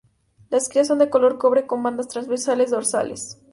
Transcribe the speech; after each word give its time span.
La 0.49 0.57
crías 0.67 0.87
son 0.87 0.97
de 0.97 1.11
color 1.11 1.37
cobre 1.37 1.67
con 1.67 1.83
bandas 1.83 2.07
transversales 2.07 2.71
dorsales. 2.71 3.37